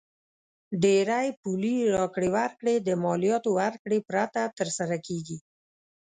[0.83, 5.37] ډېری پولي راکړې ورکړې د مالیاتو ورکړې پرته تر سره کیږي.